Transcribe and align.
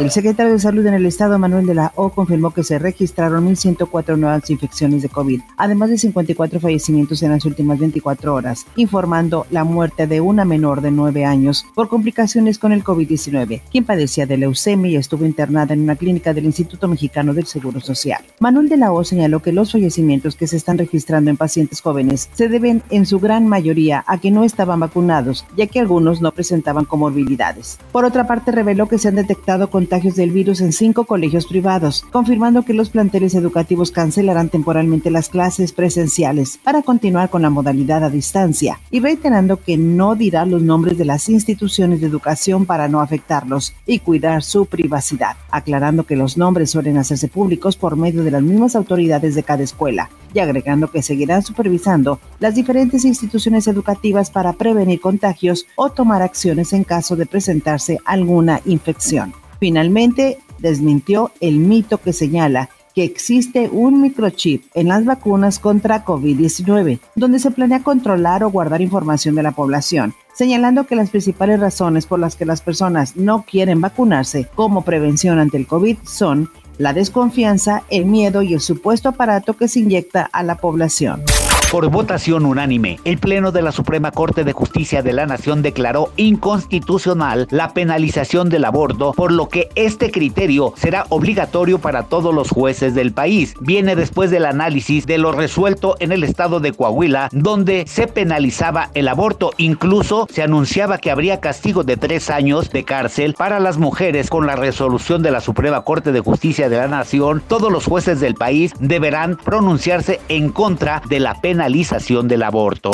El 0.00 0.10
secretario 0.10 0.54
de 0.54 0.58
Salud 0.58 0.86
en 0.86 0.94
el 0.94 1.04
estado, 1.04 1.38
Manuel 1.38 1.66
de 1.66 1.74
la 1.74 1.92
O, 1.94 2.08
confirmó 2.08 2.52
que 2.52 2.64
se 2.64 2.78
registraron 2.78 3.46
1.104 3.46 4.16
nuevas 4.16 4.48
infecciones 4.48 5.02
de 5.02 5.10
COVID, 5.10 5.42
además 5.58 5.90
de 5.90 5.98
54 5.98 6.58
fallecimientos 6.58 7.22
en 7.22 7.32
las 7.32 7.44
últimas 7.44 7.78
24 7.78 8.34
horas, 8.34 8.64
informando 8.76 9.46
la 9.50 9.62
muerte 9.62 10.06
de 10.06 10.22
una 10.22 10.46
menor 10.46 10.80
de 10.80 10.90
9 10.90 11.26
años 11.26 11.66
por 11.74 11.88
complicaciones 11.88 12.58
con 12.58 12.72
el 12.72 12.82
COVID-19, 12.82 13.60
quien 13.70 13.84
padecía 13.84 14.24
de 14.24 14.38
leucemia 14.38 14.92
y 14.92 14.96
estuvo 14.96 15.26
internada 15.26 15.74
en 15.74 15.82
una 15.82 15.96
clínica 15.96 16.32
del 16.32 16.46
Instituto 16.46 16.88
Mexicano 16.88 17.34
del 17.34 17.44
Seguro 17.44 17.78
Social. 17.80 18.24
Manuel 18.38 18.70
de 18.70 18.78
la 18.78 18.92
O 18.92 19.04
señaló 19.04 19.40
que 19.42 19.52
los 19.52 19.72
fallecimientos 19.72 20.34
que 20.34 20.46
se 20.46 20.56
están 20.56 20.78
registrando 20.78 21.28
en 21.28 21.36
pacientes 21.36 21.82
jóvenes 21.82 22.30
se 22.32 22.48
deben 22.48 22.82
en 22.88 23.04
su 23.04 23.20
gran 23.20 23.46
mayoría 23.46 24.02
a 24.06 24.16
que 24.16 24.30
no 24.30 24.44
estaban 24.44 24.80
vacunados, 24.80 25.44
ya 25.58 25.66
que 25.66 25.78
algunos 25.78 26.22
no 26.22 26.32
presentaban 26.32 26.86
comorbilidades. 26.86 27.78
Por 27.92 28.06
otra 28.06 28.26
parte, 28.26 28.50
reveló 28.50 28.88
que 28.88 28.96
se 28.96 29.08
han 29.08 29.16
detectado 29.16 29.68
con 29.68 29.89
contagios 29.90 30.14
del 30.14 30.30
virus 30.30 30.60
en 30.60 30.72
cinco 30.72 31.02
colegios 31.02 31.46
privados, 31.46 32.04
confirmando 32.12 32.62
que 32.62 32.74
los 32.74 32.90
planteles 32.90 33.34
educativos 33.34 33.90
cancelarán 33.90 34.48
temporalmente 34.48 35.10
las 35.10 35.28
clases 35.28 35.72
presenciales 35.72 36.60
para 36.62 36.82
continuar 36.82 37.28
con 37.28 37.42
la 37.42 37.50
modalidad 37.50 38.04
a 38.04 38.08
distancia 38.08 38.78
y 38.92 39.00
reiterando 39.00 39.56
que 39.56 39.76
no 39.76 40.14
dirá 40.14 40.46
los 40.46 40.62
nombres 40.62 40.96
de 40.96 41.06
las 41.06 41.28
instituciones 41.28 42.00
de 42.00 42.06
educación 42.06 42.66
para 42.66 42.86
no 42.86 43.00
afectarlos 43.00 43.74
y 43.84 43.98
cuidar 43.98 44.44
su 44.44 44.66
privacidad, 44.66 45.34
aclarando 45.50 46.06
que 46.06 46.14
los 46.14 46.36
nombres 46.36 46.70
suelen 46.70 46.96
hacerse 46.96 47.26
públicos 47.26 47.76
por 47.76 47.96
medio 47.96 48.22
de 48.22 48.30
las 48.30 48.42
mismas 48.42 48.76
autoridades 48.76 49.34
de 49.34 49.42
cada 49.42 49.64
escuela 49.64 50.08
y 50.32 50.38
agregando 50.38 50.92
que 50.92 51.02
seguirán 51.02 51.42
supervisando 51.42 52.20
las 52.38 52.54
diferentes 52.54 53.04
instituciones 53.04 53.66
educativas 53.66 54.30
para 54.30 54.52
prevenir 54.52 55.00
contagios 55.00 55.66
o 55.74 55.90
tomar 55.90 56.22
acciones 56.22 56.72
en 56.74 56.84
caso 56.84 57.16
de 57.16 57.26
presentarse 57.26 57.98
alguna 58.04 58.60
infección. 58.66 59.34
Finalmente, 59.60 60.38
desmintió 60.58 61.30
el 61.40 61.58
mito 61.58 61.98
que 61.98 62.12
señala 62.12 62.70
que 62.94 63.04
existe 63.04 63.68
un 63.70 64.00
microchip 64.00 64.64
en 64.74 64.88
las 64.88 65.04
vacunas 65.04 65.58
contra 65.58 66.04
COVID-19, 66.04 66.98
donde 67.14 67.38
se 67.38 67.52
planea 67.52 67.84
controlar 67.84 68.42
o 68.42 68.50
guardar 68.50 68.80
información 68.80 69.34
de 69.36 69.44
la 69.44 69.52
población, 69.52 70.14
señalando 70.34 70.86
que 70.86 70.96
las 70.96 71.10
principales 71.10 71.60
razones 71.60 72.06
por 72.06 72.18
las 72.18 72.34
que 72.34 72.46
las 72.46 72.62
personas 72.62 73.16
no 73.16 73.44
quieren 73.44 73.80
vacunarse 73.80 74.48
como 74.54 74.82
prevención 74.82 75.38
ante 75.38 75.56
el 75.56 75.66
COVID 75.66 75.98
son 76.04 76.50
la 76.78 76.94
desconfianza, 76.94 77.82
el 77.90 78.06
miedo 78.06 78.42
y 78.42 78.54
el 78.54 78.60
supuesto 78.60 79.10
aparato 79.10 79.54
que 79.54 79.68
se 79.68 79.80
inyecta 79.80 80.28
a 80.32 80.42
la 80.42 80.56
población. 80.56 81.22
Por 81.70 81.88
votación 81.88 82.46
unánime, 82.46 82.98
el 83.04 83.18
Pleno 83.18 83.52
de 83.52 83.62
la 83.62 83.70
Suprema 83.70 84.10
Corte 84.10 84.42
de 84.42 84.52
Justicia 84.52 85.04
de 85.04 85.12
la 85.12 85.26
Nación 85.26 85.62
declaró 85.62 86.10
inconstitucional 86.16 87.46
la 87.52 87.72
penalización 87.72 88.48
del 88.48 88.64
aborto, 88.64 89.12
por 89.12 89.30
lo 89.30 89.48
que 89.48 89.68
este 89.76 90.10
criterio 90.10 90.74
será 90.76 91.06
obligatorio 91.10 91.78
para 91.78 92.06
todos 92.06 92.34
los 92.34 92.50
jueces 92.50 92.96
del 92.96 93.12
país. 93.12 93.54
Viene 93.60 93.94
después 93.94 94.32
del 94.32 94.46
análisis 94.46 95.06
de 95.06 95.18
lo 95.18 95.30
resuelto 95.30 95.94
en 96.00 96.10
el 96.10 96.24
estado 96.24 96.58
de 96.58 96.72
Coahuila, 96.72 97.28
donde 97.30 97.84
se 97.86 98.08
penalizaba 98.08 98.90
el 98.94 99.06
aborto. 99.06 99.52
Incluso 99.56 100.26
se 100.28 100.42
anunciaba 100.42 100.98
que 100.98 101.12
habría 101.12 101.38
castigo 101.38 101.84
de 101.84 101.96
tres 101.96 102.30
años 102.30 102.70
de 102.70 102.82
cárcel 102.82 103.34
para 103.34 103.60
las 103.60 103.78
mujeres 103.78 104.28
con 104.28 104.44
la 104.44 104.56
resolución 104.56 105.22
de 105.22 105.30
la 105.30 105.40
Suprema 105.40 105.82
Corte 105.82 106.10
de 106.10 106.18
Justicia 106.18 106.68
de 106.68 106.78
la 106.78 106.88
Nación. 106.88 107.40
Todos 107.46 107.70
los 107.70 107.84
jueces 107.84 108.18
del 108.18 108.34
país 108.34 108.72
deberán 108.80 109.36
pronunciarse 109.36 110.18
en 110.28 110.48
contra 110.50 111.00
de 111.08 111.20
la 111.20 111.40
pena 111.40 111.59
penalización 111.60 112.26
del 112.26 112.42
aborto. 112.42 112.90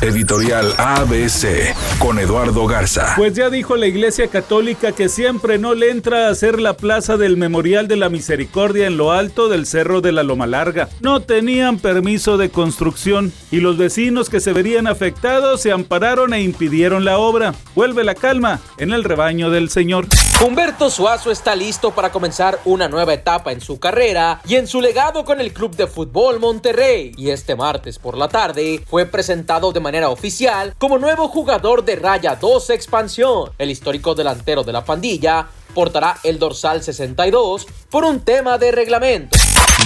Editorial 0.00 0.72
ABC 0.78 1.74
con 1.98 2.20
Eduardo 2.20 2.64
Garza. 2.68 3.14
Pues 3.16 3.34
ya 3.34 3.50
dijo 3.50 3.74
la 3.74 3.88
Iglesia 3.88 4.28
Católica 4.28 4.92
que 4.92 5.08
siempre 5.08 5.58
no 5.58 5.74
le 5.74 5.90
entra 5.90 6.28
a 6.28 6.30
hacer 6.30 6.60
la 6.60 6.76
plaza 6.76 7.16
del 7.16 7.36
Memorial 7.36 7.88
de 7.88 7.96
la 7.96 8.10
Misericordia 8.10 8.86
en 8.86 8.96
lo 8.96 9.10
alto 9.10 9.48
del 9.48 9.66
Cerro 9.66 10.00
de 10.00 10.12
la 10.12 10.22
Loma 10.22 10.46
Larga. 10.46 10.88
No 11.00 11.22
tenían 11.22 11.80
permiso 11.80 12.36
de 12.36 12.50
construcción 12.50 13.32
y 13.50 13.56
los 13.56 13.78
vecinos 13.78 14.30
que 14.30 14.38
se 14.38 14.52
verían 14.52 14.86
afectados 14.86 15.60
se 15.60 15.72
ampararon 15.72 16.34
e 16.34 16.42
impidieron 16.42 17.04
la 17.04 17.18
obra. 17.18 17.52
Vuelve 17.74 18.04
la 18.04 18.14
calma 18.14 18.60
en 18.78 18.92
el 18.92 19.02
rebaño 19.02 19.50
del 19.50 19.70
Señor. 19.70 20.06
Humberto 20.42 20.90
Suazo 20.90 21.30
está 21.30 21.54
listo 21.54 21.92
para 21.92 22.10
comenzar 22.10 22.60
una 22.64 22.88
nueva 22.88 23.14
etapa 23.14 23.52
en 23.52 23.60
su 23.60 23.78
carrera 23.78 24.40
y 24.46 24.56
en 24.56 24.66
su 24.66 24.80
legado 24.80 25.24
con 25.24 25.40
el 25.40 25.52
Club 25.54 25.74
de 25.76 25.86
Fútbol 25.86 26.38
Monterrey. 26.38 27.12
Y 27.16 27.30
este 27.30 27.54
martes 27.54 27.98
por 27.98 28.18
la 28.18 28.28
tarde 28.28 28.82
fue 28.86 29.06
presentado 29.06 29.72
de 29.72 29.80
manera 29.80 30.10
oficial 30.10 30.74
como 30.76 30.98
nuevo 30.98 31.28
jugador 31.28 31.84
de 31.84 31.96
Raya 31.96 32.36
2 32.36 32.70
Expansión. 32.70 33.52
El 33.56 33.70
histórico 33.70 34.14
delantero 34.14 34.64
de 34.64 34.72
la 34.72 34.84
pandilla 34.84 35.46
portará 35.72 36.18
el 36.24 36.38
dorsal 36.38 36.82
62 36.82 37.66
por 37.88 38.04
un 38.04 38.20
tema 38.20 38.58
de 38.58 38.72
reglamento. 38.72 39.36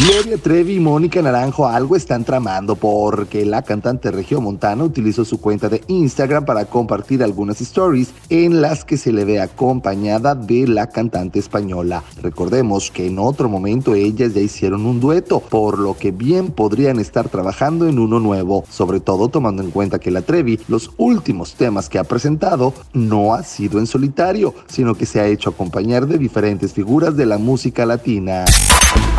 Gloria 0.01 0.39
Trevi 0.39 0.77
y 0.77 0.81
Mónica 0.81 1.21
Naranjo 1.21 1.67
algo 1.67 1.97
están 1.97 2.23
tramando 2.23 2.77
porque 2.77 3.45
la 3.45 3.63
cantante 3.63 4.13
Montana 4.41 4.85
utilizó 4.85 5.25
su 5.25 5.41
cuenta 5.41 5.69
de 5.69 5.83
Instagram 5.89 6.45
para 6.45 6.67
compartir 6.67 7.21
algunas 7.25 7.61
stories 7.61 8.13
en 8.29 8.63
las 8.63 8.85
que 8.85 8.97
se 8.97 9.13
le 9.13 9.25
ve 9.25 9.41
acompañada 9.41 10.37
de 10.37 10.69
la 10.69 10.89
cantante 10.89 11.41
española. 11.41 12.05
Recordemos 12.23 12.93
que 12.93 13.09
en 13.09 13.19
otro 13.19 13.49
momento 13.49 13.97
ellas 13.97 14.35
ya 14.35 14.41
hicieron 14.41 14.87
un 14.87 15.01
dueto, 15.01 15.41
por 15.41 15.81
lo 15.81 15.97
que 15.97 16.13
bien 16.13 16.53
podrían 16.53 17.01
estar 17.01 17.29
trabajando 17.29 17.89
en 17.89 17.99
uno 17.99 18.21
nuevo, 18.21 18.65
sobre 18.71 19.01
todo 19.01 19.29
tomando 19.29 19.65
en 19.65 19.73
cuenta 19.73 19.99
que 19.99 20.13
la 20.13 20.23
Trevi 20.23 20.61
los 20.69 20.93
últimos 20.97 21.55
temas 21.55 21.89
que 21.89 21.99
ha 21.99 22.05
presentado 22.05 22.73
no 22.93 23.35
ha 23.35 23.43
sido 23.43 23.81
en 23.81 23.89
solitario, 23.89 24.55
sino 24.69 24.95
que 24.95 25.07
se 25.07 25.19
ha 25.19 25.27
hecho 25.27 25.51
acompañar 25.51 26.07
de 26.07 26.19
diferentes 26.19 26.73
figuras 26.73 27.17
de 27.17 27.27
la 27.27 27.39
música 27.39 27.85
latina. 27.85 28.45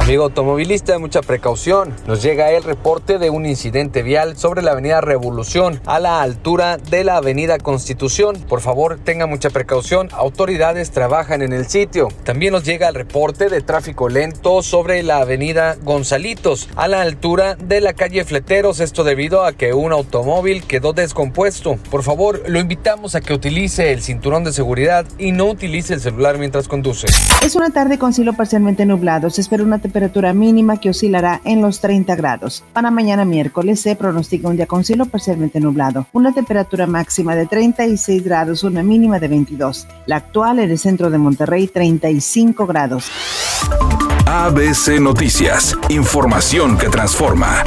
Amigo 0.10 0.24
automovilista, 0.24 0.98
mucha 0.98 1.22
precaución. 1.22 1.94
Nos 2.08 2.24
llega 2.24 2.50
el 2.50 2.64
reporte 2.64 3.20
de 3.20 3.30
un 3.30 3.46
incidente 3.46 4.02
vial 4.02 4.38
sobre 4.38 4.64
la 4.64 4.72
avenida 4.72 5.02
Revolución 5.02 5.80
a 5.86 6.00
la 6.00 6.24
altura 6.24 6.78
de 6.78 7.04
la 7.04 7.18
avenida 7.18 7.60
Constitución. 7.60 8.36
Por 8.48 8.62
favor, 8.62 8.98
tenga 8.98 9.28
mucha 9.28 9.52
precaución. 9.52 10.10
Autoridades 10.14 10.90
trabajan 10.90 11.44
en 11.44 11.54
el 11.54 11.68
sitio. 11.68 12.08
También 12.24 12.54
nos 12.54 12.64
llega 12.64 12.88
el 12.88 12.96
reporte 12.96 13.50
de 13.50 13.62
tráfico 13.62 14.10
lento 14.10 14.64
sobre 14.64 15.04
la 15.04 15.18
avenida 15.18 15.76
Gonzalitos 15.84 16.70
a 16.76 16.88
la 16.88 17.02
altura 17.02 17.54
de 17.54 17.80
la 17.80 17.94
calle 17.94 18.26
Fleteros. 18.26 18.80
Esto 18.80 19.04
debido 19.04 19.46
a 19.46 19.54
que 19.54 19.76
un 19.76 19.92
automóvil 19.92 20.64
quedó 20.64 20.94
descompuesto. 20.94 21.78
Por 21.92 22.02
favor, 22.02 22.42
lo 22.48 22.60
invitamos 22.60 23.14
a 23.14 23.22
que 23.22 23.34
utilice 23.34 23.92
el 23.92 24.02
cinturón 24.02 24.44
de 24.44 24.54
seguridad 24.54 25.06
y 25.20 25.34
no 25.34 25.46
utilice 25.46 25.94
el 25.94 26.00
celular 26.00 26.40
mientras 26.40 26.68
conduce. 26.68 27.06
Es 27.44 27.56
una 27.56 27.70
tarde 27.70 28.00
con 28.00 28.12
cielo 28.12 28.34
parcialmente 28.34 28.88
nublado. 28.88 29.30
Se 29.30 29.42
espera 29.42 29.62
una 29.70 29.80
temperatura 29.80 30.34
mínima 30.34 30.78
que 30.78 30.90
oscilará 30.90 31.42
en 31.46 31.62
los 31.62 31.80
30 31.80 32.16
grados. 32.16 32.64
Para 32.74 32.92
mañana 32.92 33.24
miércoles 33.24 33.80
se 33.80 33.96
pronostica 33.96 34.48
un 34.48 34.58
día 34.58 34.66
con 34.66 34.84
cielo 34.84 35.06
parcialmente 35.06 35.60
nublado, 35.60 36.08
una 36.12 36.34
temperatura 36.34 36.88
máxima 36.88 37.36
de 37.36 37.46
36 37.46 38.24
grados, 38.24 38.64
una 38.64 38.84
mínima 38.84 39.20
de 39.20 39.28
22. 39.28 39.88
La 40.08 40.18
actual 40.18 40.60
en 40.60 40.72
el 40.72 40.80
centro 40.80 41.10
de 41.10 41.18
Monterrey 41.20 41.68
35 41.68 42.66
grados. 42.66 43.12
ABC 44.26 45.00
Noticias, 45.00 45.78
información 45.90 46.78
que 46.78 46.90
transforma. 46.90 47.64